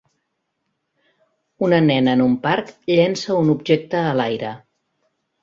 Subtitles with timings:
[1.67, 4.57] Una nena en un parc llença un objecte a l'aire